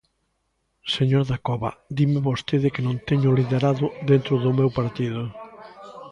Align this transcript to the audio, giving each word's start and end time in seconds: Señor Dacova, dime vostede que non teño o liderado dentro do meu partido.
Señor 0.95 1.23
Dacova, 1.31 1.71
dime 1.97 2.19
vostede 2.29 2.67
que 2.75 2.85
non 2.87 2.95
teño 3.07 3.27
o 3.31 3.35
liderado 3.39 3.85
dentro 4.11 4.33
do 4.43 4.51
meu 4.59 4.69
partido. 4.79 5.21